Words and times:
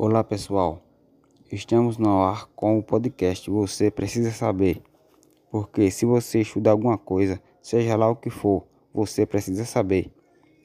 Olá 0.00 0.22
pessoal, 0.22 0.80
estamos 1.50 1.98
no 1.98 2.22
ar 2.22 2.46
com 2.54 2.78
o 2.78 2.82
podcast 2.84 3.50
Você 3.50 3.90
Precisa 3.90 4.30
Saber. 4.30 4.80
Porque 5.50 5.90
se 5.90 6.06
você 6.06 6.40
estuda 6.40 6.70
alguma 6.70 6.96
coisa, 6.96 7.42
seja 7.60 7.96
lá 7.96 8.08
o 8.08 8.14
que 8.14 8.30
for, 8.30 8.64
você 8.94 9.26
precisa 9.26 9.64
saber. 9.64 10.12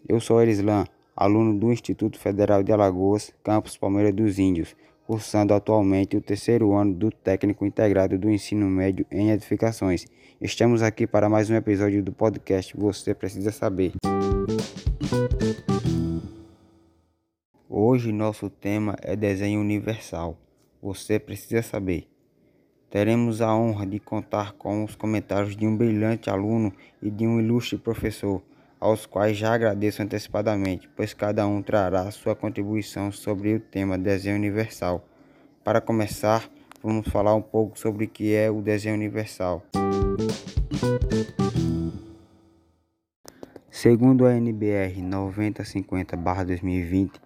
Eu 0.07 0.19
sou 0.19 0.39
Erislan, 0.39 0.85
aluno 1.15 1.57
do 1.57 1.73
Instituto 1.73 2.19
Federal 2.19 2.61
de 2.61 2.71
Alagoas, 2.71 3.33
campus 3.43 3.75
Palmeiras 3.75 4.13
dos 4.13 4.37
Índios, 4.37 4.75
cursando 5.07 5.55
atualmente 5.55 6.15
o 6.15 6.21
terceiro 6.21 6.71
ano 6.75 6.93
do 6.93 7.09
Técnico 7.09 7.65
Integrado 7.65 8.19
do 8.19 8.29
Ensino 8.29 8.67
Médio 8.67 9.03
em 9.09 9.31
Edificações. 9.31 10.05
Estamos 10.39 10.83
aqui 10.83 11.07
para 11.07 11.27
mais 11.27 11.49
um 11.49 11.55
episódio 11.55 12.03
do 12.03 12.11
podcast 12.11 12.77
Você 12.77 13.15
Precisa 13.15 13.51
Saber. 13.51 13.93
Hoje 17.93 18.11
nosso 18.11 18.49
tema 18.49 18.97
é 19.03 19.15
desenho 19.15 19.61
universal. 19.61 20.35
Você 20.81 21.19
precisa 21.19 21.61
saber. 21.61 22.07
Teremos 22.89 23.39
a 23.39 23.55
honra 23.55 23.85
de 23.85 23.99
contar 23.99 24.53
com 24.53 24.83
os 24.83 24.95
comentários 24.95 25.55
de 25.55 25.67
um 25.67 25.77
brilhante 25.77 26.27
aluno 26.27 26.73
e 26.99 27.11
de 27.11 27.27
um 27.27 27.39
ilustre 27.39 27.77
professor, 27.77 28.41
aos 28.79 29.05
quais 29.05 29.37
já 29.37 29.53
agradeço 29.53 30.01
antecipadamente, 30.01 30.89
pois 30.95 31.13
cada 31.13 31.45
um 31.45 31.61
trará 31.61 32.09
sua 32.09 32.35
contribuição 32.35 33.11
sobre 33.11 33.53
o 33.53 33.59
tema 33.59 33.95
desenho 33.95 34.37
universal. 34.37 35.07
Para 35.63 35.79
começar, 35.79 36.49
vamos 36.81 37.07
falar 37.09 37.35
um 37.35 37.43
pouco 37.43 37.77
sobre 37.77 38.05
o 38.05 38.09
que 38.09 38.33
é 38.33 38.49
o 38.49 38.59
desenho 38.59 38.95
universal. 38.95 39.63
Segundo 43.69 44.25
a 44.25 44.35
NBR 44.35 44.99
9050-2020, 44.99 47.21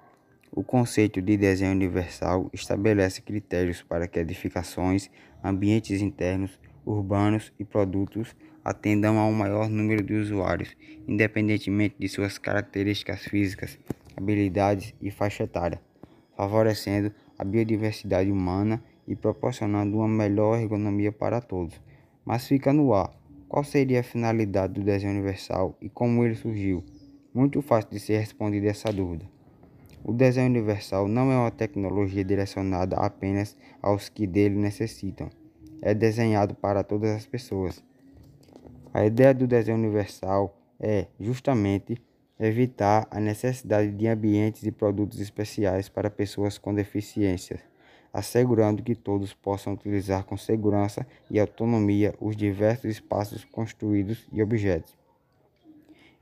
o 0.58 0.64
conceito 0.64 1.22
de 1.22 1.38
desenho 1.38 1.72
universal 1.72 2.50
estabelece 2.52 3.22
critérios 3.22 3.84
para 3.84 4.08
que 4.08 4.18
edificações, 4.18 5.08
ambientes 5.44 6.02
internos, 6.02 6.60
urbanos 6.84 7.54
e 7.60 7.64
produtos 7.64 8.36
atendam 8.66 9.20
a 9.20 9.26
um 9.28 9.34
maior 9.34 9.70
número 9.70 10.02
de 10.02 10.16
usuários, 10.16 10.76
independentemente 11.08 11.96
de 12.00 12.10
suas 12.10 12.40
características 12.40 13.22
físicas, 13.22 13.78
habilidades 14.16 14.96
e 15.00 15.12
faixa 15.12 15.44
etária, 15.44 15.80
favorecendo 16.36 17.14
a 17.38 17.44
biodiversidade 17.44 18.32
humana 18.32 18.84
e 19.08 19.16
proporcionando 19.16 19.98
uma 19.98 20.08
melhor 20.08 20.60
ergonomia 20.60 21.12
para 21.12 21.40
todos. 21.40 21.80
Mas 22.26 22.48
fica 22.48 22.74
no 22.74 22.96
ar, 22.96 23.14
qual 23.48 23.64
seria 23.64 24.00
a 24.00 24.04
finalidade 24.04 24.74
do 24.74 24.84
desenho 24.84 25.14
universal 25.14 25.78
e 25.80 25.88
como 25.88 26.26
ele 26.26 26.34
surgiu? 26.34 26.84
Muito 27.32 27.62
fácil 27.62 27.92
de 27.92 28.00
ser 28.00 28.18
respondida 28.18 28.66
essa 28.66 28.92
dúvida. 28.92 29.37
O 30.08 30.14
desenho 30.14 30.48
universal 30.48 31.06
não 31.06 31.30
é 31.34 31.38
uma 31.38 31.52
tecnologia 31.52 32.24
direcionada 32.24 32.96
apenas 32.96 33.58
aos 33.82 34.08
que 34.08 34.26
dele 34.26 34.56
necessitam. 34.56 35.30
É 35.82 35.94
desenhado 35.94 36.56
para 36.56 36.82
todas 36.82 37.10
as 37.12 37.26
pessoas. 37.26 37.84
A 38.94 39.06
ideia 39.06 39.34
do 39.34 39.46
desenho 39.46 39.78
universal 39.78 40.58
é, 40.80 41.08
justamente, 41.20 42.02
evitar 42.40 43.06
a 43.12 43.20
necessidade 43.20 43.92
de 43.92 44.08
ambientes 44.08 44.64
e 44.64 44.72
produtos 44.72 45.20
especiais 45.20 45.90
para 45.90 46.10
pessoas 46.10 46.58
com 46.58 46.74
deficiências, 46.74 47.60
assegurando 48.14 48.84
que 48.84 48.96
todos 48.96 49.34
possam 49.34 49.74
utilizar 49.74 50.24
com 50.24 50.38
segurança 50.38 51.06
e 51.30 51.38
autonomia 51.38 52.16
os 52.22 52.34
diversos 52.34 52.86
espaços 52.86 53.44
construídos 53.44 54.26
e 54.32 54.42
objetos. 54.42 54.98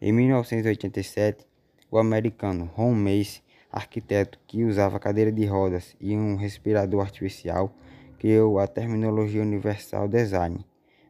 Em 0.01 0.11
1987, 0.11 1.45
o 1.91 1.99
americano 1.99 2.67
Ron 2.73 2.95
Mace 2.95 3.44
arquiteto 3.75 4.39
que 4.47 4.63
usava 4.63 4.97
cadeira 5.01 5.29
de 5.29 5.45
rodas 5.45 5.97
e 5.99 6.15
um 6.15 6.37
respirador 6.37 7.01
artificial, 7.01 7.75
criou 8.17 8.57
a 8.57 8.65
terminologia 8.65 9.41
universal 9.41 10.07
design. 10.07 10.65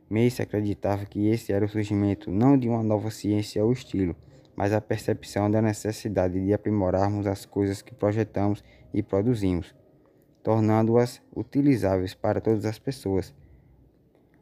Mace 0.10 0.42
acreditava 0.42 1.06
que 1.06 1.28
esse 1.28 1.54
era 1.54 1.64
o 1.64 1.70
surgimento 1.70 2.32
não 2.32 2.58
de 2.58 2.68
uma 2.68 2.82
nova 2.82 3.12
ciência 3.12 3.64
ou 3.64 3.72
estilo, 3.72 4.16
mas 4.56 4.74
a 4.74 4.82
percepção 4.82 5.50
da 5.50 5.62
necessidade 5.62 6.44
de 6.44 6.54
aprimorarmos 6.54 7.28
as 7.28 7.46
coisas 7.46 7.84
que 7.84 7.94
projetamos 7.94 8.64
e 8.92 9.04
produzimos, 9.04 9.76
tornando-as 10.42 11.22
utilizáveis 11.36 12.16
para 12.16 12.42
todas 12.42 12.66
as 12.66 12.80
pessoas. 12.80 13.32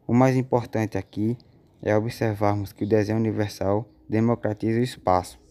O 0.08 0.14
mais 0.14 0.38
importante 0.38 0.98
aqui 0.98 1.38
é 1.82 1.96
observarmos 1.96 2.72
que 2.72 2.86
o 2.86 2.88
desenho 2.88 3.18
universal 3.18 3.86
democratiza 4.08 4.80
o 4.80 4.84
espaço, 4.84 5.43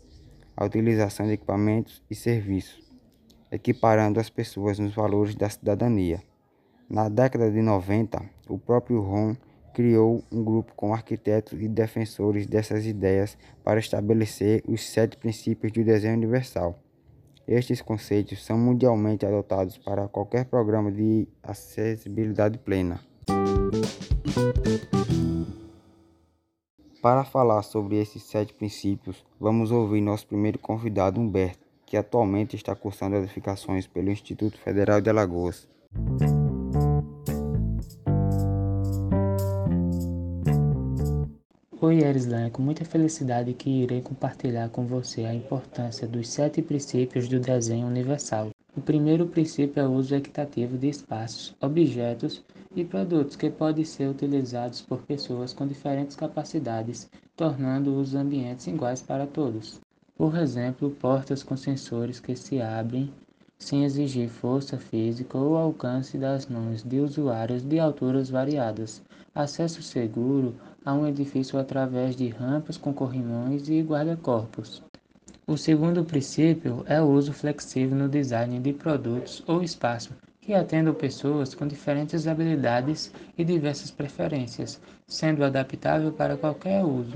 a 0.56 0.64
utilização 0.64 1.26
de 1.26 1.32
equipamentos 1.32 2.02
e 2.10 2.14
serviços, 2.14 2.82
equiparando 3.50 4.20
as 4.20 4.30
pessoas 4.30 4.78
nos 4.78 4.94
valores 4.94 5.34
da 5.34 5.48
cidadania. 5.48 6.22
Na 6.88 7.08
década 7.08 7.50
de 7.50 7.62
90, 7.62 8.22
o 8.48 8.58
próprio 8.58 9.00
Ron 9.00 9.34
criou 9.72 10.22
um 10.30 10.44
grupo 10.44 10.74
com 10.74 10.92
arquitetos 10.92 11.60
e 11.60 11.68
defensores 11.68 12.46
dessas 12.46 12.86
ideias 12.86 13.36
para 13.64 13.80
estabelecer 13.80 14.62
os 14.68 14.86
sete 14.86 15.16
princípios 15.16 15.72
do 15.72 15.82
desenho 15.82 16.14
universal. 16.14 16.78
Estes 17.46 17.82
conceitos 17.82 18.44
são 18.44 18.56
mundialmente 18.56 19.26
adotados 19.26 19.76
para 19.78 20.08
qualquer 20.08 20.44
programa 20.44 20.92
de 20.92 21.26
acessibilidade 21.42 22.58
plena. 22.58 23.00
Para 27.02 27.24
falar 27.24 27.64
sobre 27.64 28.00
esses 28.00 28.22
sete 28.22 28.54
princípios, 28.54 29.24
vamos 29.40 29.72
ouvir 29.72 30.00
nosso 30.00 30.24
primeiro 30.24 30.56
convidado, 30.56 31.20
Humberto, 31.20 31.66
que 31.84 31.96
atualmente 31.96 32.54
está 32.54 32.76
cursando 32.76 33.16
edificações 33.16 33.88
pelo 33.88 34.08
Instituto 34.08 34.56
Federal 34.56 35.00
de 35.00 35.10
Alagoas. 35.10 35.68
Oi, 41.80 41.98
Erislan, 42.04 42.46
é 42.46 42.50
com 42.50 42.62
muita 42.62 42.84
felicidade 42.84 43.52
que 43.52 43.82
irei 43.82 44.00
compartilhar 44.00 44.68
com 44.68 44.86
você 44.86 45.24
a 45.24 45.34
importância 45.34 46.06
dos 46.06 46.28
sete 46.28 46.62
princípios 46.62 47.26
do 47.26 47.40
desenho 47.40 47.88
universal. 47.88 48.50
O 48.74 48.80
primeiro 48.80 49.26
princípio 49.26 49.82
é 49.82 49.86
o 49.86 49.92
uso 49.92 50.14
equitativo 50.14 50.78
de 50.78 50.88
espaços, 50.88 51.54
objetos 51.60 52.42
e 52.74 52.82
produtos 52.82 53.36
que 53.36 53.50
podem 53.50 53.84
ser 53.84 54.08
utilizados 54.08 54.80
por 54.80 55.02
pessoas 55.02 55.52
com 55.52 55.66
diferentes 55.66 56.16
capacidades, 56.16 57.10
tornando 57.36 57.94
os 57.94 58.14
ambientes 58.14 58.66
iguais 58.66 59.02
para 59.02 59.26
todos. 59.26 59.78
Por 60.16 60.34
exemplo, 60.36 60.90
portas 60.90 61.42
com 61.42 61.54
sensores 61.54 62.18
que 62.18 62.34
se 62.34 62.62
abrem 62.62 63.12
sem 63.58 63.84
exigir 63.84 64.30
força 64.30 64.78
física 64.78 65.36
ou 65.36 65.56
alcance 65.56 66.16
das 66.16 66.46
mãos 66.46 66.82
de 66.82 66.98
usuários 66.98 67.62
de 67.62 67.78
alturas 67.78 68.30
variadas, 68.30 69.02
acesso 69.34 69.82
seguro 69.82 70.54
a 70.82 70.94
um 70.94 71.06
edifício 71.06 71.58
através 71.58 72.16
de 72.16 72.28
rampas 72.28 72.78
com 72.78 72.92
corrimões 72.92 73.68
e 73.68 73.82
guarda-corpos. 73.82 74.82
O 75.44 75.56
segundo 75.56 76.04
princípio 76.04 76.84
é 76.86 77.02
o 77.02 77.10
uso 77.10 77.32
flexível 77.32 77.96
no 77.96 78.08
design 78.08 78.60
de 78.60 78.72
produtos 78.72 79.42
ou 79.46 79.60
espaço 79.60 80.10
que 80.40 80.54
atendam 80.54 80.94
pessoas 80.94 81.52
com 81.52 81.66
diferentes 81.66 82.28
habilidades 82.28 83.12
e 83.36 83.44
diversas 83.44 83.90
preferências, 83.90 84.80
sendo 85.06 85.44
adaptável 85.44 86.12
para 86.12 86.36
qualquer 86.36 86.84
uso. 86.84 87.14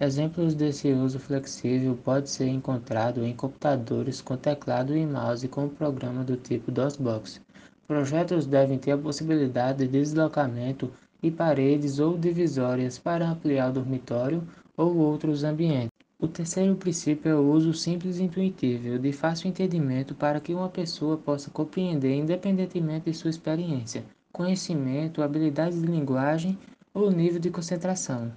Exemplos 0.00 0.54
desse 0.54 0.90
uso 0.92 1.18
flexível 1.18 1.98
pode 2.02 2.30
ser 2.30 2.48
encontrado 2.48 3.24
em 3.24 3.34
computadores 3.34 4.22
com 4.22 4.36
teclado 4.36 4.96
e 4.96 5.06
mouse 5.06 5.46
com 5.46 5.68
programa 5.68 6.24
do 6.24 6.36
tipo 6.36 6.72
DOSBox. 6.72 7.40
Projetos 7.86 8.46
devem 8.46 8.78
ter 8.78 8.92
a 8.92 8.98
possibilidade 8.98 9.86
de 9.86 9.88
deslocamento 9.88 10.90
e 11.22 11.30
paredes 11.30 11.98
ou 11.98 12.16
divisórias 12.18 12.98
para 12.98 13.28
ampliar 13.28 13.68
o 13.68 13.74
dormitório 13.74 14.42
ou 14.76 14.96
outros 14.96 15.44
ambientes. 15.44 15.93
O 16.16 16.28
terceiro 16.28 16.76
princípio 16.76 17.28
é 17.28 17.34
o 17.34 17.50
uso 17.50 17.74
simples 17.74 18.18
e 18.18 18.22
intuitivo, 18.22 18.98
de 18.98 19.12
fácil 19.12 19.48
entendimento 19.48 20.14
para 20.14 20.40
que 20.40 20.54
uma 20.54 20.68
pessoa 20.68 21.16
possa 21.16 21.50
compreender 21.50 22.14
independentemente 22.14 23.10
de 23.10 23.16
sua 23.16 23.30
experiência, 23.30 24.04
conhecimento, 24.32 25.22
habilidades 25.22 25.80
de 25.80 25.86
linguagem 25.86 26.56
ou 26.94 27.10
nível 27.10 27.40
de 27.40 27.50
concentração. 27.50 28.32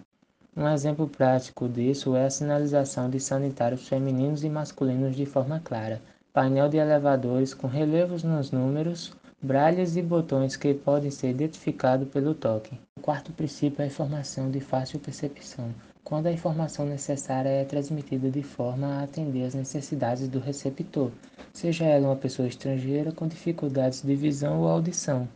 Um 0.55 0.67
exemplo 0.67 1.07
prático 1.07 1.69
disso 1.69 2.15
é 2.15 2.25
a 2.25 2.29
sinalização 2.31 3.11
de 3.11 3.19
sanitários 3.19 3.87
femininos 3.87 4.43
e 4.43 4.49
masculinos 4.49 5.15
de 5.15 5.27
forma 5.27 5.59
clara, 5.59 6.01
painel 6.33 6.67
de 6.67 6.77
elevadores 6.77 7.53
com 7.53 7.67
relevos 7.67 8.23
nos 8.23 8.49
números, 8.49 9.15
brailles 9.39 9.95
e 9.95 10.01
botões 10.01 10.55
que 10.55 10.73
podem 10.73 11.11
ser 11.11 11.29
identificados 11.29 12.09
pelo 12.09 12.33
toque. 12.33 12.77
O 12.97 13.01
quarto 13.01 13.31
princípio 13.31 13.81
é 13.81 13.85
a 13.85 13.87
informação 13.87 14.49
de 14.49 14.59
fácil 14.59 14.99
percepção, 14.99 15.69
quando 16.07 16.27
a 16.27 16.31
informação 16.31 16.85
necessária 16.85 17.49
é 17.49 17.65
transmitida 17.65 18.31
de 18.31 18.41
forma 18.41 18.87
a 18.87 19.03
atender 19.03 19.43
às 19.43 19.53
necessidades 19.53 20.29
do 20.29 20.39
receptor, 20.39 21.11
seja 21.51 21.83
ela 21.83 22.07
uma 22.07 22.15
pessoa 22.15 22.47
estrangeira 22.47 23.11
com 23.11 23.27
dificuldades 23.27 24.03
de 24.03 24.15
visão 24.15 24.61
ou 24.61 24.69
audição. 24.69 25.27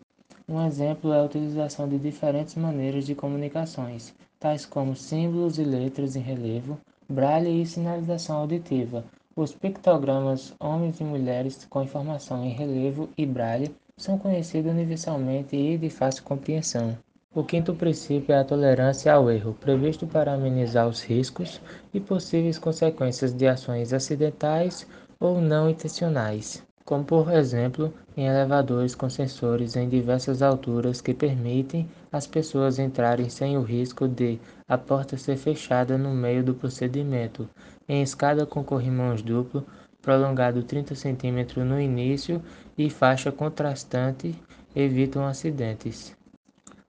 Um 0.47 0.65
exemplo 0.65 1.11
é 1.11 1.19
a 1.19 1.23
utilização 1.23 1.89
de 1.89 1.97
diferentes 1.99 2.55
maneiras 2.55 3.05
de 3.05 3.13
comunicações, 3.13 4.13
tais 4.39 4.65
como 4.65 4.95
símbolos 4.95 5.59
e 5.59 5.63
letras 5.65 6.15
em 6.15 6.21
relevo, 6.21 6.79
braille 7.09 7.61
e 7.61 7.65
sinalização 7.65 8.37
auditiva, 8.37 9.03
Os 9.35 9.53
pictogramas 9.53 10.53
homens 10.57 11.01
e 11.01 11.03
mulheres 11.03 11.67
com 11.69 11.83
informação 11.83 12.45
em 12.45 12.53
relevo 12.53 13.09
e 13.17 13.25
braille 13.25 13.75
são 13.97 14.17
conhecidos 14.17 14.71
universalmente 14.71 15.53
e 15.53 15.77
de 15.77 15.89
fácil 15.89 16.23
compreensão. 16.23 16.97
O 17.33 17.45
quinto 17.45 17.73
princípio 17.73 18.35
é 18.35 18.39
a 18.39 18.43
tolerância 18.43 19.13
ao 19.13 19.31
erro, 19.31 19.53
previsto 19.53 20.05
para 20.05 20.33
amenizar 20.33 20.85
os 20.85 21.01
riscos 21.01 21.61
e 21.93 21.99
possíveis 22.01 22.59
consequências 22.59 23.33
de 23.33 23.47
ações 23.47 23.93
acidentais 23.93 24.85
ou 25.17 25.39
não 25.39 25.69
intencionais, 25.69 26.61
como 26.83 27.05
por 27.05 27.31
exemplo 27.31 27.93
em 28.17 28.27
elevadores 28.27 28.93
com 28.93 29.09
sensores 29.09 29.77
em 29.77 29.87
diversas 29.87 30.41
alturas 30.41 30.99
que 30.99 31.13
permitem 31.13 31.87
as 32.11 32.27
pessoas 32.27 32.79
entrarem 32.79 33.29
sem 33.29 33.57
o 33.57 33.61
risco 33.61 34.09
de 34.09 34.37
a 34.67 34.77
porta 34.77 35.15
ser 35.17 35.37
fechada 35.37 35.97
no 35.97 36.09
meio 36.09 36.43
do 36.43 36.53
procedimento, 36.53 37.47
em 37.87 38.01
escada 38.01 38.45
com 38.45 38.61
corrimãos 38.61 39.21
duplo, 39.21 39.65
prolongado 40.01 40.63
30 40.63 40.95
cm 40.95 41.63
no 41.63 41.79
início 41.79 42.43
e 42.77 42.89
faixa 42.89 43.31
contrastante 43.31 44.35
evitam 44.75 45.25
acidentes. 45.25 46.13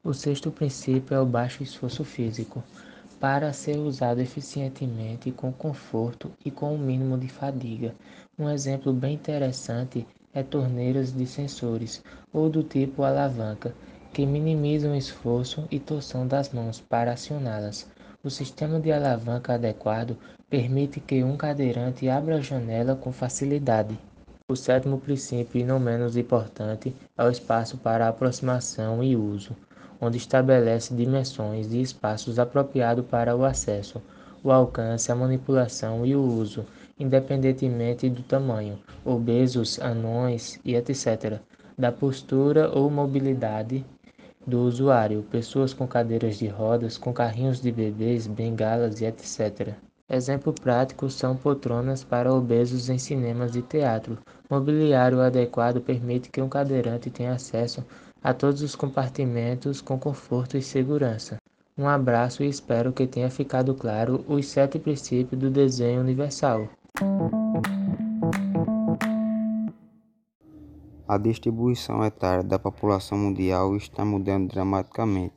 O 0.05 0.13
sexto 0.13 0.51
princípio 0.51 1.15
é 1.15 1.21
o 1.21 1.25
baixo 1.25 1.63
esforço 1.63 2.03
físico, 2.03 2.61
para 3.21 3.53
ser 3.53 3.77
usado 3.79 4.21
eficientemente, 4.21 5.31
com 5.31 5.53
conforto 5.53 6.33
e 6.45 6.51
com 6.51 6.75
o 6.75 6.79
mínimo 6.79 7.17
de 7.17 7.29
fadiga. 7.29 7.95
Um 8.37 8.51
exemplo 8.51 8.93
bem 8.93 9.15
interessante 9.15 10.05
é 10.35 10.43
torneiras 10.43 11.13
de 11.13 11.25
sensores 11.25 12.03
ou 12.33 12.51
do 12.51 12.65
tipo 12.65 13.05
alavanca, 13.05 13.77
que 14.13 14.27
minimizam 14.27 14.91
o 14.91 14.97
esforço 14.97 15.69
e 15.71 15.79
torção 15.79 16.27
das 16.27 16.53
mãos 16.53 16.81
para 16.81 17.13
acioná-las. 17.13 17.89
O 18.25 18.29
sistema 18.29 18.81
de 18.81 18.91
alavanca 18.91 19.55
adequado 19.55 20.19
permite 20.51 20.99
que 20.99 21.23
um 21.23 21.37
cadeirante 21.37 22.09
abra 22.09 22.39
a 22.39 22.41
janela 22.41 22.97
com 22.97 23.13
facilidade. 23.13 23.97
O 24.49 24.57
sétimo 24.57 24.99
princípio, 24.99 25.61
e 25.61 25.65
não 25.65 25.79
menos 25.79 26.17
importante, 26.17 26.93
é 27.17 27.23
o 27.23 27.31
espaço 27.31 27.79
para 27.79 28.09
aproximação 28.09 29.01
e 29.01 29.15
uso 29.15 29.57
onde 30.03 30.19
estabelece 30.19 30.93
dimensões 30.93 31.73
e 31.73 31.81
espaços 31.81 32.41
apropriados 32.41 33.07
para 33.07 33.37
o 33.37 33.45
acesso, 33.45 34.03
o 34.43 34.51
alcance, 34.51 35.13
a 35.13 35.15
manipulação 35.15 36.05
e 36.05 36.17
o 36.17 36.21
uso, 36.21 36.67
independentemente 36.99 38.11
do 38.11 38.21
tamanho, 38.25 38.81
obesos, 39.05 39.79
anões 39.79 40.59
e 40.65 40.75
etc., 40.75 41.39
da 41.79 41.93
postura 41.93 42.69
ou 42.77 42.91
mobilidade 42.91 43.87
do 44.45 44.63
usuário, 44.63 45.25
pessoas 45.31 45.73
com 45.73 45.87
cadeiras 45.87 46.37
de 46.37 46.49
rodas, 46.49 46.99
com 46.99 47.13
carrinhos 47.13 47.61
de 47.61 47.71
bebês, 47.71 48.27
bengalas 48.27 49.01
e 49.01 49.05
etc. 49.05 49.73
Exemplo 50.11 50.53
prático 50.53 51.09
são 51.09 51.37
poltronas 51.37 52.03
para 52.03 52.35
obesos 52.35 52.91
em 52.91 52.99
cinemas 52.99 53.55
e 53.55 53.63
teatro. 53.63 54.19
Mobiliário 54.51 55.21
adequado 55.21 55.81
permite 55.81 56.29
que 56.29 56.43
um 56.43 56.49
cadeirante 56.49 57.09
tenha 57.09 57.33
acesso 57.33 57.85
a 58.23 58.33
todos 58.33 58.63
os 58.63 58.77
compartimentos 58.77 59.81
com 59.81 59.99
conforto 59.99 60.57
e 60.57 60.63
segurança. 60.63 61.37
Um 61.77 61.89
abraço 61.89 62.45
e 62.45 62.49
espero 62.49 62.93
que 62.93 63.07
tenha 63.07 63.31
ficado 63.31 63.75
claro 63.75 64.25
os 64.29 64.47
sete 64.47 64.79
princípios 64.79 65.41
do 65.41 65.51
desenho 65.51 66.01
universal. 66.01 66.69
A 71.09 71.19
distribuição 71.19 72.05
etária 72.05 72.45
da 72.45 72.59
população 72.59 73.19
mundial 73.19 73.77
está 73.77 74.05
mudando 74.05 74.49
dramaticamente. 74.49 75.35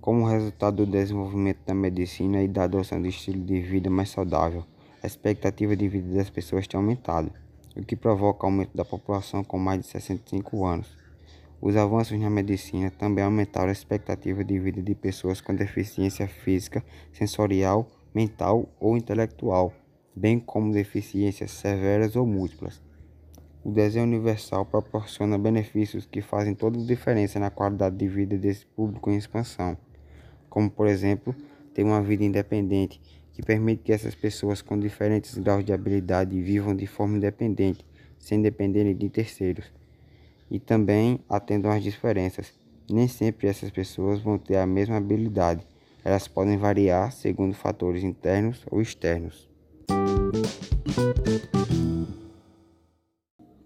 Como 0.00 0.26
resultado 0.26 0.84
do 0.84 0.90
desenvolvimento 0.90 1.60
da 1.66 1.74
medicina 1.74 2.42
e 2.42 2.48
da 2.48 2.64
adoção 2.64 3.00
de 3.00 3.08
estilo 3.08 3.44
de 3.44 3.60
vida 3.60 3.88
mais 3.88 4.10
saudável, 4.10 4.64
a 5.02 5.06
expectativa 5.06 5.76
de 5.76 5.86
vida 5.86 6.16
das 6.16 6.30
pessoas 6.30 6.66
tem 6.66 6.78
aumentado, 6.78 7.30
o 7.76 7.82
que 7.82 7.94
provoca 7.94 8.46
aumento 8.46 8.76
da 8.76 8.84
população 8.84 9.44
com 9.44 9.58
mais 9.58 9.80
de 9.80 9.86
65 9.86 10.66
anos. 10.66 10.97
Os 11.60 11.74
avanços 11.74 12.16
na 12.20 12.30
medicina 12.30 12.88
também 12.88 13.24
aumentaram 13.24 13.68
a 13.68 13.72
expectativa 13.72 14.44
de 14.44 14.56
vida 14.60 14.80
de 14.80 14.94
pessoas 14.94 15.40
com 15.40 15.52
deficiência 15.52 16.28
física, 16.28 16.84
sensorial, 17.12 17.90
mental 18.14 18.68
ou 18.78 18.96
intelectual, 18.96 19.72
bem 20.14 20.38
como 20.38 20.72
deficiências 20.72 21.50
severas 21.50 22.14
ou 22.14 22.24
múltiplas. 22.24 22.80
O 23.64 23.72
desenho 23.72 24.04
universal 24.04 24.64
proporciona 24.64 25.36
benefícios 25.36 26.06
que 26.06 26.22
fazem 26.22 26.54
toda 26.54 26.78
a 26.78 26.86
diferença 26.86 27.40
na 27.40 27.50
qualidade 27.50 27.96
de 27.96 28.06
vida 28.06 28.38
desse 28.38 28.64
público 28.64 29.10
em 29.10 29.16
expansão, 29.16 29.76
como, 30.48 30.70
por 30.70 30.86
exemplo, 30.86 31.34
ter 31.74 31.82
uma 31.82 32.00
vida 32.00 32.22
independente, 32.22 33.00
que 33.32 33.42
permite 33.42 33.82
que 33.82 33.92
essas 33.92 34.14
pessoas 34.14 34.62
com 34.62 34.78
diferentes 34.78 35.36
graus 35.36 35.64
de 35.64 35.72
habilidade 35.72 36.40
vivam 36.40 36.74
de 36.74 36.86
forma 36.86 37.16
independente, 37.16 37.84
sem 38.16 38.40
dependerem 38.40 38.96
de 38.96 39.08
terceiros 39.08 39.76
e 40.50 40.58
também 40.58 41.20
atendam 41.28 41.70
às 41.70 41.82
diferenças. 41.82 42.52
Nem 42.90 43.06
sempre 43.06 43.48
essas 43.48 43.70
pessoas 43.70 44.20
vão 44.20 44.38
ter 44.38 44.56
a 44.56 44.66
mesma 44.66 44.96
habilidade, 44.96 45.66
elas 46.04 46.26
podem 46.26 46.56
variar 46.56 47.12
segundo 47.12 47.54
fatores 47.54 48.02
internos 48.02 48.64
ou 48.70 48.80
externos. 48.80 49.48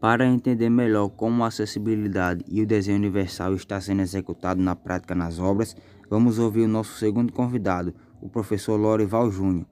Para 0.00 0.26
entender 0.26 0.69
melhor 0.69 1.08
como 1.11 1.44
a 1.44 1.46
acessibilidade 1.46 2.44
e 2.49 2.61
o 2.61 2.67
desenho 2.67 2.99
universal 2.99 3.55
está 3.55 3.81
sendo 3.81 4.02
executado 4.02 4.61
na 4.61 4.75
prática 4.75 5.14
nas 5.14 5.38
obras, 5.38 5.76
vamos 6.11 6.40
ouvir 6.40 6.62
o 6.62 6.69
nosso 6.69 6.99
segundo 6.99 7.32
convidado, 7.32 7.94
o 8.20 8.28
professor 8.28 8.76
Lorival 8.76 9.31
Júnior, 9.31 9.64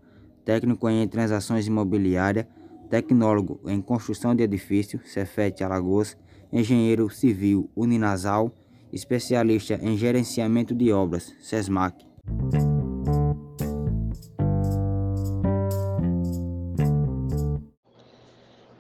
técnico 0.44 0.88
em 0.88 1.08
transações 1.08 1.66
imobiliárias, 1.66 2.46
tecnólogo 2.88 3.60
em 3.66 3.80
construção 3.80 4.32
de 4.32 4.44
edifícios, 4.44 5.02
Cefete 5.12 5.64
Alagoas, 5.64 6.16
engenheiro 6.52 7.08
civil 7.08 7.70
Uninasal, 7.76 8.52
especialista 8.92 9.74
em 9.74 9.96
gerenciamento 9.96 10.74
de 10.74 10.92
obras, 10.92 11.32
SESMAC. 11.40 12.04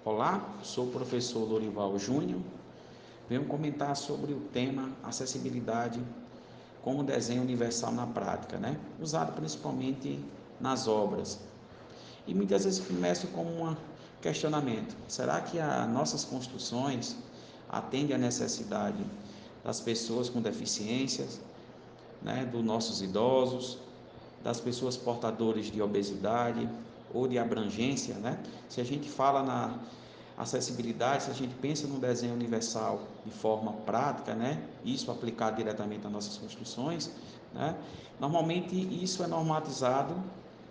Olá, 0.04 0.58
sou 0.62 0.86
o 0.86 0.90
professor 0.90 1.48
Lorival 1.48 1.98
Júnior. 1.98 2.40
Venho 3.28 3.44
comentar 3.44 3.94
sobre 3.96 4.32
o 4.32 4.40
tema 4.52 4.90
acessibilidade 5.04 6.00
como 6.82 7.04
desenho 7.04 7.42
universal 7.42 7.92
na 7.92 8.06
prática, 8.06 8.58
né? 8.58 8.76
usado 9.00 9.32
principalmente 9.34 10.18
nas 10.60 10.88
obras. 10.88 11.38
E 12.26 12.34
muitas 12.34 12.64
vezes 12.64 12.80
começo 12.80 13.28
com 13.28 13.44
um 13.44 13.76
questionamento: 14.20 14.96
será 15.06 15.40
que 15.40 15.60
as 15.60 15.88
nossas 15.88 16.24
construções 16.24 17.16
atende 17.70 18.12
à 18.12 18.18
necessidade 18.18 19.04
das 19.64 19.80
pessoas 19.80 20.28
com 20.28 20.40
deficiências, 20.40 21.40
né, 22.22 22.44
dos 22.50 22.64
nossos 22.64 23.00
idosos, 23.00 23.78
das 24.42 24.60
pessoas 24.60 24.96
portadoras 24.96 25.66
de 25.66 25.80
obesidade 25.80 26.68
ou 27.12 27.28
de 27.28 27.38
abrangência, 27.38 28.14
né? 28.14 28.38
Se 28.68 28.80
a 28.80 28.84
gente 28.84 29.08
fala 29.08 29.42
na 29.42 29.78
acessibilidade, 30.36 31.24
se 31.24 31.30
a 31.30 31.34
gente 31.34 31.54
pensa 31.56 31.86
no 31.86 31.98
desenho 31.98 32.32
universal 32.32 33.02
de 33.24 33.30
forma 33.30 33.72
prática, 33.84 34.34
né? 34.34 34.62
Isso 34.84 35.10
aplicado 35.10 35.56
diretamente 35.56 36.06
às 36.06 36.12
nossas 36.12 36.38
construções, 36.38 37.10
né? 37.52 37.76
Normalmente 38.18 38.74
isso 39.02 39.22
é 39.22 39.26
normatizado 39.26 40.14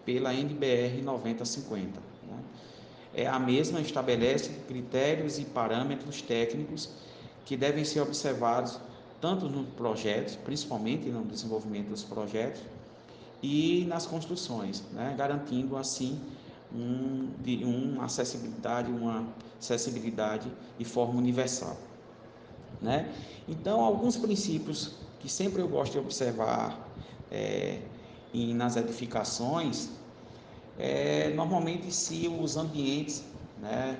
pela 0.04 0.34
NBR 0.34 1.02
9050 1.04 2.09
é 3.14 3.28
a 3.28 3.40
mesma 3.40 3.82
estabelece 3.82 4.50
critérios 4.68 5.40
e 5.40 5.46
parâmetros 5.46 6.22
técnicos 6.22 6.90
que 7.46 7.58
devem 7.58 7.84
ser 7.84 8.02
observados 8.02 8.80
tanto 9.20 9.48
nos 9.50 9.68
projetos, 9.70 10.36
principalmente 10.36 11.10
no 11.10 11.24
desenvolvimento 11.26 11.90
dos 11.90 12.04
projetos, 12.04 12.62
e 13.42 13.86
nas 13.88 14.06
construções, 14.06 14.84
né? 14.92 15.16
garantindo 15.18 15.78
assim 15.78 16.20
um, 16.74 17.30
de, 17.40 17.64
uma 17.64 18.06
acessibilidade, 18.06 18.92
uma 18.92 19.28
acessibilidade 19.60 20.52
de 20.78 20.86
forma 20.86 21.18
universal. 21.18 21.78
Né? 22.82 23.12
Então, 23.48 23.82
alguns 23.82 24.16
princípios 24.18 24.94
que 25.20 25.30
sempre 25.30 25.62
eu 25.62 25.68
gosto 25.68 25.94
de 25.94 26.00
observar 26.00 26.88
é, 27.32 27.80
em, 28.34 28.54
nas 28.54 28.76
edificações 28.76 29.90
é, 30.80 31.34
normalmente 31.36 31.92
se 31.92 32.28
os 32.28 32.56
ambientes 32.56 33.24
né, 33.62 34.00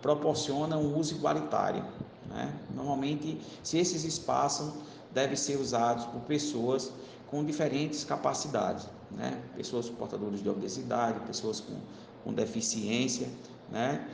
proporcionam 0.00 0.82
um 0.82 0.98
uso 0.98 1.14
igualitário. 1.14 1.84
Né? 2.28 2.52
Normalmente, 2.74 3.38
se 3.62 3.78
esses 3.78 4.04
espaços 4.04 4.72
devem 5.12 5.36
ser 5.36 5.56
usados 5.56 6.06
por 6.06 6.22
pessoas 6.22 6.90
com 7.30 7.44
diferentes 7.44 8.02
capacidades, 8.02 8.88
né? 9.10 9.40
pessoas 9.54 9.90
portadoras 9.90 10.42
de 10.42 10.48
obesidade, 10.48 11.20
pessoas 11.20 11.60
com, 11.60 11.76
com 12.24 12.32
deficiência. 12.32 13.28
Né? 13.70 14.08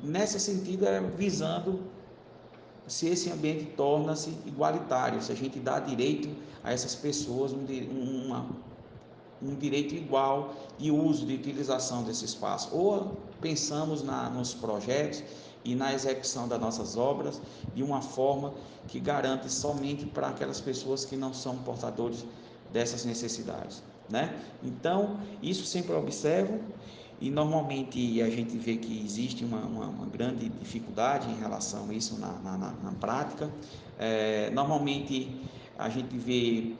Nesse 0.00 0.38
sentido, 0.38 0.86
é 0.86 1.00
visando 1.00 1.80
se 2.86 3.08
esse 3.08 3.30
ambiente 3.30 3.64
torna-se 3.76 4.30
igualitário, 4.46 5.20
se 5.22 5.32
a 5.32 5.34
gente 5.34 5.58
dá 5.58 5.80
direito 5.80 6.28
a 6.62 6.72
essas 6.72 6.94
pessoas 6.94 7.52
uma, 7.52 8.46
um 9.44 9.54
direito 9.54 9.94
igual 9.94 10.54
de 10.78 10.90
uso, 10.90 11.26
de 11.26 11.34
utilização 11.34 12.02
desse 12.02 12.24
espaço. 12.24 12.74
Ou 12.74 13.16
pensamos 13.40 14.02
na, 14.02 14.30
nos 14.30 14.54
projetos 14.54 15.22
e 15.64 15.74
na 15.74 15.92
execução 15.92 16.48
das 16.48 16.60
nossas 16.60 16.96
obras 16.96 17.40
de 17.74 17.82
uma 17.82 18.00
forma 18.00 18.54
que 18.88 19.00
garante 19.00 19.50
somente 19.50 20.06
para 20.06 20.28
aquelas 20.28 20.60
pessoas 20.60 21.04
que 21.04 21.16
não 21.16 21.32
são 21.32 21.56
portadores 21.58 22.24
dessas 22.72 23.04
necessidades. 23.04 23.82
Né? 24.08 24.38
Então, 24.62 25.18
isso 25.42 25.64
sempre 25.64 25.94
observo 25.94 26.60
e 27.20 27.30
normalmente 27.30 28.20
a 28.20 28.28
gente 28.28 28.56
vê 28.58 28.76
que 28.76 29.02
existe 29.02 29.44
uma, 29.44 29.60
uma, 29.60 29.86
uma 29.86 30.06
grande 30.06 30.48
dificuldade 30.48 31.30
em 31.30 31.38
relação 31.38 31.88
a 31.88 31.94
isso 31.94 32.18
na, 32.18 32.32
na, 32.40 32.58
na 32.58 32.92
prática. 33.00 33.50
É, 33.98 34.50
normalmente 34.50 35.40
a 35.78 35.88
gente 35.88 36.16
vê 36.18 36.74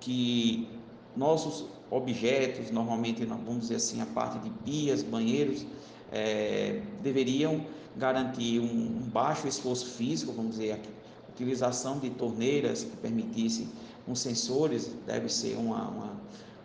que 0.00 0.68
nossos 1.16 1.66
objetos, 1.90 2.70
normalmente 2.70 3.24
vamos 3.24 3.60
dizer 3.60 3.76
assim, 3.76 4.00
a 4.00 4.06
parte 4.06 4.38
de 4.38 4.50
pias, 4.50 5.02
banheiros, 5.02 5.66
é, 6.12 6.82
deveriam 7.02 7.64
garantir 7.96 8.60
um, 8.60 9.08
baixo 9.12 9.48
esforço 9.48 9.86
físico, 9.86 10.32
vamos 10.32 10.52
dizer, 10.52 10.72
a 10.72 11.30
utilização 11.30 11.98
de 11.98 12.10
torneiras 12.10 12.84
que 12.84 12.96
permitisse 12.96 13.68
com 14.06 14.14
sensores, 14.14 14.90
deve 15.06 15.28
ser 15.28 15.56
uma, 15.56 15.88
uma, 15.88 16.16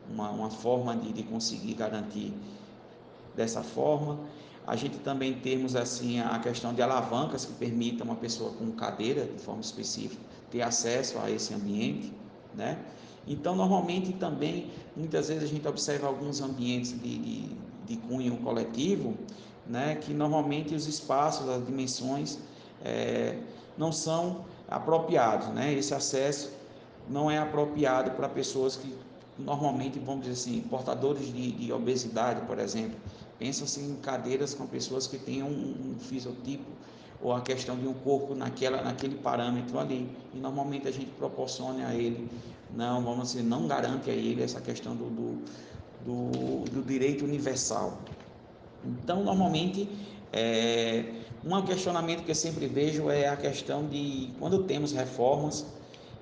uma, 0.10 0.30
uma 0.30 0.50
forma 0.50 0.96
de, 0.96 1.12
de 1.12 1.24
conseguir 1.24 1.74
garantir 1.74 2.34
dessa 3.36 3.62
forma. 3.62 4.20
A 4.66 4.76
gente 4.76 4.98
também 5.00 5.34
temos 5.34 5.76
assim 5.76 6.20
a 6.20 6.40
questão 6.40 6.74
de 6.74 6.82
alavancas 6.82 7.46
que 7.46 7.54
permitam 7.54 8.08
uma 8.08 8.16
pessoa 8.16 8.52
com 8.52 8.72
cadeira, 8.72 9.26
de 9.26 9.42
forma 9.42 9.60
específica, 9.60 10.22
ter 10.50 10.62
acesso 10.62 11.18
a 11.20 11.30
esse 11.30 11.54
ambiente, 11.54 12.14
né? 12.56 12.78
Então, 13.28 13.56
normalmente 13.56 14.14
também, 14.14 14.72
muitas 14.96 15.30
vezes 15.30 15.44
a 15.44 15.48
gente 15.48 15.68
observa 15.68 16.08
alguns 16.08 16.42
ambientes 16.42 16.92
de, 16.92 17.18
de, 17.18 17.50
de 17.86 17.98
cunho 17.98 18.36
coletivo, 18.38 19.16
né, 19.66 19.96
que 19.96 20.14
normalmente 20.14 20.76
os 20.76 20.88
espaços, 20.88 21.48
as 21.48 21.66
dimensões 21.66 22.38
é, 22.84 23.38
não 23.78 23.92
são 23.92 24.44
apropriados, 24.68 25.48
né? 25.50 25.74
Esse 25.74 25.94
acesso 25.94 26.52
não 27.10 27.30
é 27.30 27.38
apropriado 27.38 28.12
para 28.12 28.28
pessoas 28.28 28.76
que 28.76 28.94
normalmente, 29.38 30.00
vamos 30.00 30.26
dizer 30.26 30.34
assim, 30.34 30.62
portadores 30.62 31.32
de, 31.34 31.52
de 31.52 31.72
obesidade, 31.72 32.42
por 32.46 32.60
exemplo. 32.60 32.98
Pensa-se 33.40 33.80
em 33.80 33.96
cadeiras 33.96 34.54
com 34.54 34.66
pessoas 34.68 35.08
que 35.08 35.18
tenham 35.18 35.48
um, 35.48 35.96
um 35.96 36.00
fisiotipo 36.00 36.66
ou 37.24 37.34
a 37.34 37.42
questão 37.42 37.78
de 37.78 37.88
um 37.88 37.94
corpo 37.94 38.36
naquela, 38.36 38.82
naquele 38.82 39.16
parâmetro 39.16 39.80
ali. 39.80 40.10
E 40.34 40.38
normalmente 40.38 40.88
a 40.88 40.92
gente 40.92 41.10
proporciona 41.12 41.88
a 41.88 41.96
ele, 41.96 42.30
não, 42.76 43.02
vamos 43.02 43.32
dizer, 43.32 43.44
não 43.44 43.68
garante 43.68 44.10
a 44.10 44.14
ele 44.14 44.44
essa 44.44 44.60
questão 44.60 44.96
do, 44.96 45.10
do, 45.10 45.46
do, 46.06 46.72
do 46.72 46.84
direito 46.84 47.24
universal. 47.24 47.98
Então, 48.86 49.24
normalmente, 49.24 49.90
é, 50.34 51.06
um 51.46 51.62
questionamento 51.62 52.24
que 52.24 52.32
eu 52.32 52.36
sempre 52.36 52.68
vejo 52.68 53.10
é 53.10 53.30
a 53.30 53.38
questão 53.38 53.88
de 53.88 54.30
quando 54.38 54.64
temos 54.64 54.92
reformas, 54.92 55.66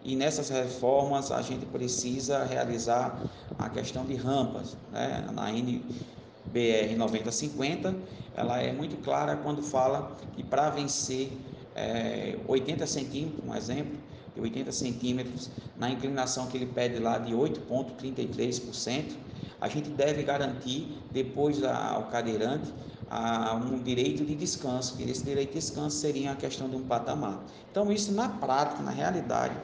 e 0.03 0.15
nessas 0.15 0.49
reformas 0.49 1.31
a 1.31 1.41
gente 1.41 1.65
precisa 1.67 2.43
realizar 2.43 3.21
a 3.57 3.69
questão 3.69 4.03
de 4.03 4.15
rampas, 4.15 4.75
né? 4.91 5.27
Na 5.31 5.51
NBR 5.51 6.95
9050, 6.95 7.95
ela 8.35 8.59
é 8.61 8.71
muito 8.71 8.97
clara 8.97 9.35
quando 9.35 9.61
fala 9.61 10.15
que 10.33 10.43
para 10.43 10.69
vencer 10.69 11.31
é, 11.75 12.37
80 12.47 12.85
centímetros, 12.87 13.43
um 13.45 13.55
exemplo, 13.55 13.97
de 14.33 14.41
80 14.41 14.71
centímetros, 14.71 15.49
na 15.77 15.89
inclinação 15.89 16.47
que 16.47 16.57
ele 16.57 16.65
pede 16.65 16.99
lá 16.99 17.17
de 17.17 17.33
8,33%, 17.33 19.15
a 19.59 19.67
gente 19.67 19.89
deve 19.89 20.23
garantir, 20.23 20.97
depois 21.11 21.63
ao 21.63 22.03
cadeirante, 22.05 22.73
a 23.09 23.53
um 23.55 23.77
direito 23.77 24.23
de 24.23 24.33
descanso, 24.33 24.95
que 24.95 25.03
esse 25.03 25.23
direito 25.23 25.49
de 25.49 25.59
descanso 25.59 25.97
seria 25.97 26.31
a 26.31 26.35
questão 26.35 26.69
de 26.69 26.77
um 26.77 26.83
patamar. 26.83 27.43
Então, 27.69 27.91
isso 27.91 28.13
na 28.13 28.29
prática, 28.29 28.81
na 28.81 28.91
realidade, 28.91 29.55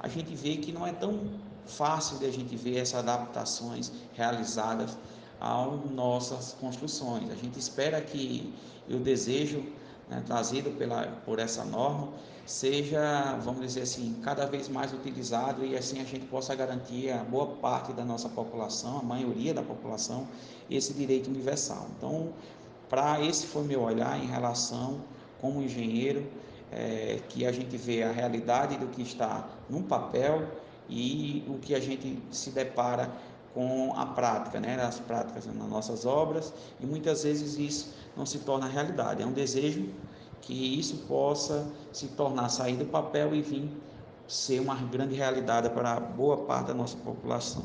a 0.00 0.08
gente 0.08 0.34
vê 0.34 0.56
que 0.56 0.72
não 0.72 0.86
é 0.86 0.92
tão 0.92 1.20
fácil 1.66 2.18
de 2.18 2.26
a 2.26 2.32
gente 2.32 2.56
ver 2.56 2.78
essas 2.78 3.00
adaptações 3.00 3.92
realizadas 4.14 4.96
às 5.44 5.90
nossas 5.90 6.56
construções. 6.58 7.30
A 7.30 7.34
gente 7.34 7.58
espera 7.58 8.00
que 8.00 8.54
o 8.88 8.96
desejo 8.96 9.62
né, 10.08 10.22
trazido 10.26 10.70
pela, 10.70 11.06
por 11.26 11.38
essa 11.38 11.64
norma 11.66 12.08
seja, 12.46 13.38
vamos 13.42 13.60
dizer 13.60 13.82
assim, 13.82 14.16
cada 14.22 14.46
vez 14.46 14.68
mais 14.68 14.92
utilizado 14.92 15.64
e 15.64 15.76
assim 15.76 16.00
a 16.00 16.04
gente 16.04 16.24
possa 16.26 16.54
garantir 16.54 17.10
a 17.10 17.22
boa 17.24 17.46
parte 17.46 17.92
da 17.92 18.04
nossa 18.04 18.28
população, 18.28 18.98
a 18.98 19.02
maioria 19.02 19.52
da 19.52 19.62
população, 19.62 20.26
esse 20.70 20.94
direito 20.94 21.28
universal. 21.28 21.88
Então, 21.96 22.32
para 22.88 23.22
esse 23.22 23.46
foi 23.46 23.64
meu 23.64 23.82
olhar 23.82 24.18
em 24.22 24.26
relação, 24.26 25.02
como 25.40 25.62
engenheiro, 25.62 26.26
é, 26.72 27.20
que 27.28 27.46
a 27.46 27.52
gente 27.52 27.76
vê 27.76 28.02
a 28.02 28.12
realidade 28.12 28.78
do 28.78 28.86
que 28.86 29.02
está 29.02 29.46
num 29.68 29.82
papel 29.82 30.48
e 30.88 31.44
o 31.48 31.58
que 31.58 31.74
a 31.74 31.80
gente 31.80 32.18
se 32.30 32.50
depara 32.50 33.10
com 33.54 33.94
a 33.96 34.04
prática, 34.04 34.58
né, 34.58 34.74
as 34.82 34.98
práticas 34.98 35.46
nas 35.46 35.68
nossas 35.68 36.04
obras 36.04 36.52
e 36.80 36.84
muitas 36.86 37.22
vezes 37.22 37.56
isso 37.56 37.94
não 38.16 38.26
se 38.26 38.40
torna 38.40 38.66
realidade. 38.66 39.22
É 39.22 39.26
um 39.26 39.32
desejo 39.32 39.88
que 40.40 40.78
isso 40.78 41.06
possa 41.06 41.66
se 41.92 42.08
tornar 42.08 42.48
sair 42.48 42.76
do 42.76 42.84
papel 42.84 43.34
e 43.34 43.40
vir 43.40 43.70
ser 44.26 44.60
uma 44.60 44.74
grande 44.74 45.14
realidade 45.14 45.70
para 45.70 46.00
boa 46.00 46.38
parte 46.38 46.68
da 46.68 46.74
nossa 46.74 46.96
população. 46.96 47.62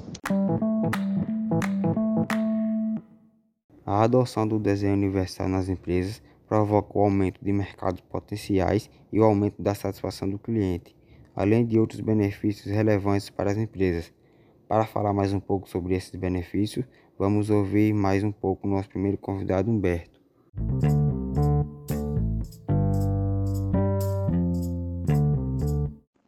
A 3.85 4.03
adoção 4.03 4.47
do 4.47 4.59
desenho 4.59 4.93
universal 4.93 5.49
nas 5.49 5.67
empresas 5.67 6.21
provoca 6.47 6.97
o 6.97 7.01
aumento 7.01 7.43
de 7.43 7.51
mercados 7.51 8.01
potenciais 8.01 8.89
e 9.11 9.19
o 9.19 9.23
aumento 9.23 9.61
da 9.61 9.73
satisfação 9.73 10.29
do 10.29 10.37
cliente, 10.37 10.95
além 11.35 11.65
de 11.65 11.79
outros 11.79 11.99
benefícios 11.99 12.71
relevantes 12.71 13.29
para 13.29 13.51
as 13.51 13.57
empresas. 13.57 14.13
Para 14.69 14.85
falar 14.85 15.13
mais 15.13 15.33
um 15.33 15.39
pouco 15.39 15.67
sobre 15.67 15.95
esses 15.95 16.13
benefícios, 16.13 16.85
vamos 17.17 17.49
ouvir 17.49 17.91
mais 17.91 18.23
um 18.23 18.31
pouco 18.31 18.67
o 18.67 18.69
nosso 18.69 18.87
primeiro 18.87 19.17
convidado, 19.17 19.71
Humberto. 19.71 20.21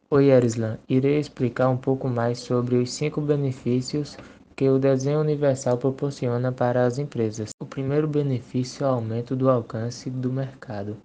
Oi, 0.09 0.31
Erislan. 0.31 0.79
Irei 0.89 1.19
explicar 1.19 1.69
um 1.69 1.77
pouco 1.77 2.09
mais 2.09 2.39
sobre 2.39 2.77
os 2.77 2.91
cinco 2.91 3.21
benefícios 3.21 4.17
que 4.55 4.67
o 4.67 4.79
desenho 4.79 5.19
universal 5.19 5.77
proporciona 5.77 6.51
para 6.51 6.83
as 6.83 6.97
empresas. 6.97 7.51
O 7.61 7.65
primeiro 7.67 8.07
benefício 8.07 8.83
é 8.83 8.89
o 8.89 8.93
aumento 8.93 9.35
do 9.35 9.51
alcance 9.51 10.09
do 10.09 10.33
mercado. 10.33 10.97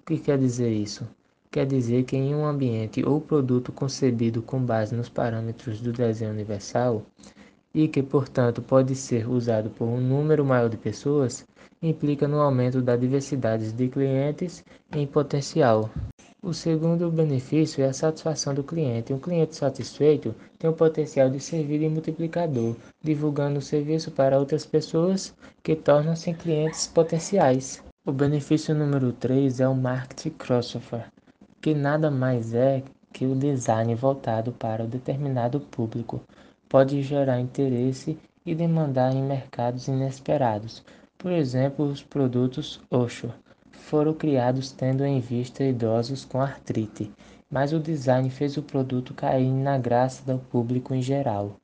O 0.00 0.06
que 0.06 0.18
quer 0.18 0.38
dizer 0.38 0.70
isso? 0.70 1.06
Quer 1.52 1.66
dizer 1.66 2.04
que 2.04 2.16
em 2.16 2.32
um 2.32 2.46
ambiente 2.46 3.04
ou 3.04 3.20
produto 3.20 3.72
concebido 3.72 4.40
com 4.40 4.62
base 4.62 4.94
nos 4.94 5.08
parâmetros 5.08 5.80
do 5.80 5.92
desenho 5.92 6.30
universal 6.30 7.02
e 7.74 7.88
que, 7.88 8.02
portanto, 8.02 8.62
pode 8.62 8.94
ser 8.94 9.28
usado 9.28 9.68
por 9.70 9.84
um 9.86 10.00
número 10.00 10.44
maior 10.44 10.68
de 10.68 10.76
pessoas, 10.76 11.44
implica 11.82 12.28
no 12.28 12.40
aumento 12.40 12.80
da 12.80 12.94
diversidade 12.96 13.72
de 13.72 13.88
clientes 13.88 14.64
em 14.94 15.06
potencial. 15.08 15.90
O 16.40 16.54
segundo 16.54 17.10
benefício 17.10 17.82
é 17.82 17.88
a 17.88 17.92
satisfação 17.92 18.54
do 18.54 18.62
cliente. 18.62 19.12
Um 19.12 19.18
cliente 19.18 19.56
satisfeito 19.56 20.34
tem 20.56 20.70
o 20.70 20.72
potencial 20.72 21.28
de 21.28 21.40
servir 21.40 21.80
de 21.80 21.88
multiplicador, 21.88 22.76
divulgando 23.02 23.58
o 23.58 23.62
serviço 23.62 24.12
para 24.12 24.38
outras 24.38 24.64
pessoas 24.64 25.34
que 25.64 25.74
tornam-se 25.74 26.32
clientes 26.32 26.86
potenciais. 26.86 27.82
O 28.06 28.12
benefício 28.12 28.74
número 28.74 29.12
3 29.12 29.60
é 29.60 29.68
o 29.68 29.74
marketing 29.74 30.30
crossover, 30.30 31.08
que 31.60 31.74
nada 31.74 32.10
mais 32.10 32.54
é 32.54 32.82
que 33.12 33.26
o 33.26 33.34
design 33.34 33.94
voltado 33.94 34.52
para 34.52 34.84
um 34.84 34.88
determinado 34.88 35.60
público. 35.60 36.20
Pode 36.68 37.02
gerar 37.02 37.40
interesse 37.40 38.18
e 38.46 38.54
demandar 38.54 39.12
em 39.14 39.22
mercados 39.22 39.88
inesperados. 39.88 40.82
Por 41.18 41.32
exemplo, 41.32 41.84
os 41.84 42.02
produtos 42.02 42.80
Osho 42.90 43.32
foram 43.72 44.14
criados 44.14 44.72
tendo 44.72 45.04
em 45.04 45.20
vista 45.20 45.64
idosos 45.64 46.24
com 46.24 46.40
artrite, 46.40 47.12
mas 47.50 47.72
o 47.72 47.80
design 47.80 48.30
fez 48.30 48.56
o 48.56 48.62
produto 48.62 49.12
cair 49.12 49.50
na 49.50 49.76
graça 49.76 50.22
do 50.24 50.38
público 50.38 50.94
em 50.94 51.02
geral. 51.02 51.56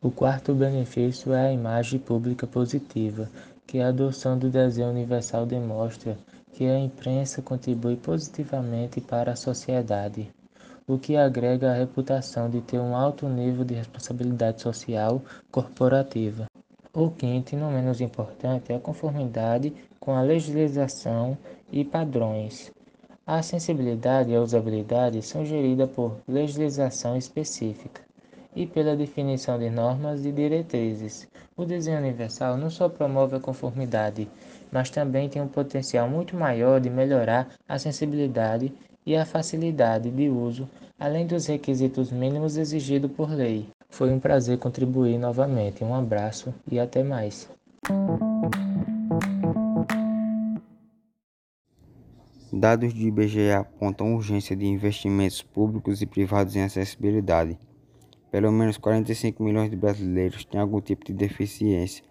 O 0.00 0.10
quarto 0.10 0.54
benefício 0.54 1.32
é 1.32 1.48
a 1.48 1.52
imagem 1.52 2.00
pública 2.00 2.46
positiva, 2.46 3.30
que 3.66 3.80
a 3.80 3.88
adoção 3.88 4.38
do 4.38 4.48
desenho 4.48 4.88
universal 4.88 5.44
demonstra 5.44 6.16
que 6.56 6.64
a 6.64 6.78
imprensa 6.78 7.42
contribui 7.42 7.96
positivamente 7.96 8.98
para 8.98 9.32
a 9.32 9.36
sociedade, 9.36 10.30
o 10.88 10.96
que 10.96 11.14
agrega 11.14 11.70
a 11.70 11.74
reputação 11.74 12.48
de 12.48 12.62
ter 12.62 12.78
um 12.78 12.96
alto 12.96 13.28
nível 13.28 13.62
de 13.62 13.74
responsabilidade 13.74 14.62
social 14.62 15.20
corporativa. 15.50 16.46
O 16.94 17.10
quinto, 17.10 17.54
e 17.54 17.58
não 17.58 17.70
menos 17.70 18.00
importante, 18.00 18.72
é 18.72 18.76
a 18.76 18.80
conformidade 18.80 19.70
com 20.00 20.14
a 20.14 20.22
legislação 20.22 21.36
e 21.70 21.84
padrões. 21.84 22.72
A 23.26 23.36
acessibilidade 23.36 24.30
e 24.30 24.34
a 24.34 24.40
usabilidade 24.40 25.20
são 25.20 25.44
geridas 25.44 25.90
por 25.90 26.16
legislação 26.26 27.18
específica. 27.18 28.00
e 28.56 28.66
pela 28.66 28.96
definição 28.96 29.58
de 29.58 29.68
normas 29.68 30.24
e 30.24 30.32
diretrizes. 30.32 31.28
O 31.54 31.66
desenho 31.66 31.98
universal 31.98 32.56
não 32.56 32.70
só 32.70 32.88
promove 32.88 33.36
a 33.36 33.40
conformidade, 33.40 34.26
mas 34.76 34.90
também 34.90 35.26
tem 35.26 35.40
um 35.40 35.48
potencial 35.48 36.06
muito 36.06 36.36
maior 36.36 36.78
de 36.78 36.90
melhorar 36.90 37.48
a 37.66 37.78
sensibilidade 37.78 38.70
e 39.06 39.16
a 39.16 39.24
facilidade 39.24 40.10
de 40.10 40.28
uso, 40.28 40.68
além 40.98 41.26
dos 41.26 41.46
requisitos 41.46 42.12
mínimos 42.12 42.58
exigidos 42.58 43.10
por 43.10 43.30
lei. 43.30 43.66
Foi 43.88 44.12
um 44.12 44.20
prazer 44.20 44.58
contribuir 44.58 45.16
novamente. 45.16 45.82
Um 45.82 45.94
abraço 45.94 46.52
e 46.70 46.78
até 46.78 47.02
mais. 47.02 47.48
Dados 52.52 52.92
do 52.92 53.00
IBGE 53.00 53.52
apontam 53.52 54.14
urgência 54.14 54.54
de 54.54 54.66
investimentos 54.66 55.40
públicos 55.40 56.02
e 56.02 56.06
privados 56.06 56.54
em 56.54 56.64
acessibilidade. 56.64 57.58
Pelo 58.30 58.52
menos 58.52 58.76
45 58.76 59.42
milhões 59.42 59.70
de 59.70 59.76
brasileiros 59.76 60.44
têm 60.44 60.60
algum 60.60 60.82
tipo 60.82 61.02
de 61.06 61.14
deficiência. 61.14 62.04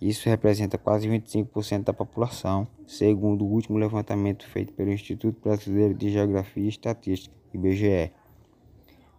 Isso 0.00 0.28
representa 0.28 0.78
quase 0.78 1.08
25% 1.08 1.84
da 1.84 1.92
população, 1.92 2.68
segundo 2.86 3.44
o 3.44 3.48
último 3.48 3.78
levantamento 3.78 4.46
feito 4.48 4.72
pelo 4.72 4.92
Instituto 4.92 5.40
Brasileiro 5.42 5.92
de 5.92 6.10
Geografia 6.10 6.64
e 6.64 6.68
Estatística, 6.68 7.34
IBGE. 7.52 8.12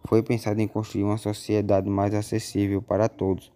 Foi 0.06 0.22
pensado 0.22 0.60
em 0.60 0.66
construir 0.66 1.04
uma 1.04 1.18
sociedade 1.18 1.90
mais 1.90 2.14
acessível 2.14 2.80
para 2.80 3.08
todos, 3.08 3.52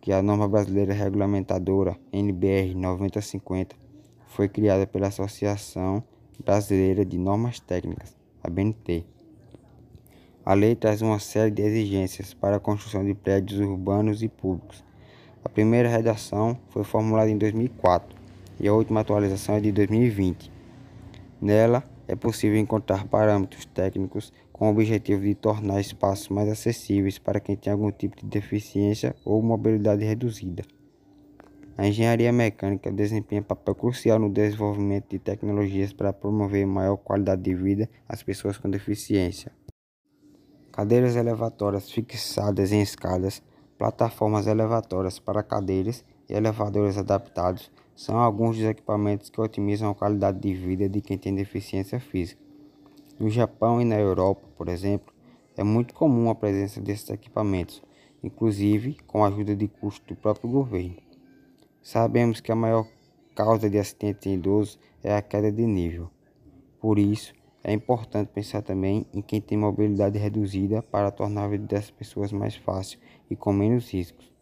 que 0.00 0.12
a 0.12 0.20
norma 0.20 0.48
brasileira 0.48 0.92
regulamentadora 0.92 1.96
NBR 2.12 2.74
9050 2.74 3.76
foi 4.26 4.48
criada 4.48 4.86
pela 4.86 5.06
Associação 5.06 6.02
Brasileira 6.44 7.04
de 7.04 7.16
Normas 7.16 7.60
Técnicas, 7.60 8.16
a 8.42 8.50
BNT. 8.50 9.04
A 10.44 10.52
lei 10.52 10.74
traz 10.74 11.00
uma 11.00 11.20
série 11.20 11.52
de 11.52 11.62
exigências 11.62 12.34
para 12.34 12.56
a 12.56 12.60
construção 12.60 13.04
de 13.04 13.14
prédios 13.14 13.60
urbanos 13.60 14.22
e 14.22 14.28
públicos. 14.28 14.84
A 15.44 15.48
primeira 15.48 15.88
redação 15.88 16.58
foi 16.70 16.82
formulada 16.82 17.30
em 17.30 17.36
2004 17.36 18.16
e 18.58 18.66
a 18.66 18.72
última 18.72 19.00
atualização 19.00 19.56
é 19.56 19.60
de 19.60 19.70
2020. 19.70 20.50
Nela, 21.40 21.84
é 22.08 22.16
possível 22.16 22.58
encontrar 22.58 23.06
parâmetros 23.06 23.66
técnicos 23.66 24.32
com 24.52 24.68
o 24.68 24.70
objetivo 24.70 25.22
de 25.22 25.34
tornar 25.34 25.80
espaços 25.80 26.28
mais 26.28 26.48
acessíveis 26.48 27.18
para 27.18 27.40
quem 27.40 27.56
tem 27.56 27.72
algum 27.72 27.90
tipo 27.90 28.16
de 28.16 28.26
deficiência 28.26 29.14
ou 29.24 29.42
mobilidade 29.42 30.04
reduzida. 30.04 30.64
A 31.76 31.86
engenharia 31.86 32.32
mecânica 32.32 32.90
desempenha 32.90 33.42
papel 33.42 33.74
crucial 33.74 34.18
no 34.18 34.30
desenvolvimento 34.30 35.10
de 35.10 35.18
tecnologias 35.18 35.92
para 35.92 36.12
promover 36.12 36.64
maior 36.66 36.96
qualidade 36.96 37.42
de 37.42 37.54
vida 37.54 37.90
às 38.08 38.22
pessoas 38.22 38.56
com 38.56 38.70
deficiência. 38.70 39.50
Cadeiras 40.70 41.16
elevatórias 41.16 41.90
fixadas 41.90 42.70
em 42.70 42.80
escadas, 42.80 43.42
plataformas 43.84 44.46
elevatórias 44.46 45.18
para 45.18 45.42
cadeiras 45.42 46.02
e 46.26 46.32
elevadores 46.32 46.96
adaptados 46.96 47.70
são 47.94 48.16
alguns 48.16 48.56
dos 48.56 48.64
equipamentos 48.64 49.28
que 49.28 49.38
otimizam 49.38 49.90
a 49.90 49.94
qualidade 49.94 50.40
de 50.40 50.54
vida 50.54 50.88
de 50.88 51.02
quem 51.02 51.18
tem 51.18 51.34
deficiência 51.34 52.00
física. 52.00 52.40
No 53.20 53.28
Japão 53.28 53.82
e 53.82 53.84
na 53.84 54.00
Europa, 54.00 54.48
por 54.56 54.68
exemplo, 54.68 55.12
é 55.54 55.62
muito 55.62 55.92
comum 55.92 56.30
a 56.30 56.34
presença 56.34 56.80
desses 56.80 57.10
equipamentos, 57.10 57.82
inclusive 58.22 58.96
com 59.06 59.22
a 59.22 59.28
ajuda 59.28 59.54
de 59.54 59.68
custo 59.68 60.14
do 60.14 60.18
próprio 60.18 60.48
governo. 60.48 60.96
Sabemos 61.82 62.40
que 62.40 62.50
a 62.50 62.56
maior 62.56 62.86
causa 63.34 63.68
de 63.68 63.78
acidentes 63.78 64.26
em 64.26 64.36
idosos 64.36 64.78
é 65.02 65.14
a 65.14 65.20
queda 65.20 65.52
de 65.52 65.66
nível. 65.66 66.08
Por 66.80 66.98
isso, 66.98 67.34
é 67.62 67.70
importante 67.70 68.28
pensar 68.28 68.62
também 68.62 69.06
em 69.12 69.20
quem 69.20 69.42
tem 69.42 69.58
mobilidade 69.58 70.18
reduzida 70.18 70.80
para 70.80 71.10
tornar 71.10 71.44
a 71.44 71.48
vida 71.48 71.66
dessas 71.66 71.90
pessoas 71.90 72.32
mais 72.32 72.56
fácil 72.56 72.98
e 73.34 73.36
com 73.36 73.52
menos 73.52 73.90
riscos. 73.90 74.32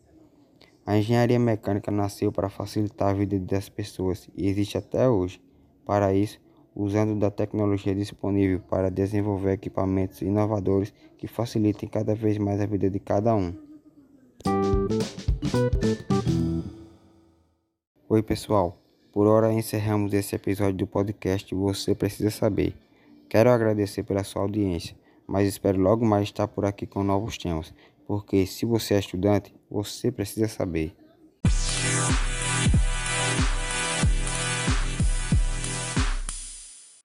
A 0.84 0.96
engenharia 0.96 1.38
mecânica 1.38 1.90
nasceu 1.90 2.30
para 2.30 2.50
facilitar 2.50 3.08
a 3.08 3.14
vida 3.14 3.38
das 3.40 3.68
pessoas 3.68 4.28
e 4.36 4.46
existe 4.48 4.76
até 4.76 5.08
hoje. 5.08 5.40
Para 5.84 6.14
isso, 6.14 6.38
usando 6.74 7.18
da 7.18 7.30
tecnologia 7.30 7.94
disponível 7.94 8.60
para 8.60 8.90
desenvolver 8.90 9.52
equipamentos 9.52 10.20
inovadores 10.20 10.92
que 11.16 11.26
facilitem 11.26 11.88
cada 11.88 12.14
vez 12.14 12.36
mais 12.36 12.60
a 12.60 12.66
vida 12.66 12.90
de 12.90 13.00
cada 13.00 13.34
um. 13.34 13.54
Oi, 18.08 18.22
pessoal. 18.22 18.76
Por 19.10 19.26
hora 19.26 19.52
encerramos 19.52 20.12
esse 20.12 20.34
episódio 20.34 20.74
do 20.74 20.86
podcast 20.86 21.54
Você 21.54 21.94
Precisa 21.94 22.30
Saber. 22.30 22.74
Quero 23.28 23.50
agradecer 23.50 24.02
pela 24.02 24.24
sua 24.24 24.42
audiência, 24.42 24.96
mas 25.26 25.48
espero 25.48 25.80
logo 25.80 26.04
mais 26.04 26.24
estar 26.24 26.46
por 26.48 26.66
aqui 26.66 26.86
com 26.86 27.02
novos 27.02 27.38
temas, 27.38 27.72
porque 28.06 28.46
se 28.46 28.64
você 28.66 28.94
é 28.94 28.98
estudante, 28.98 29.54
você 29.70 30.10
precisa 30.10 30.48
saber. 30.48 30.94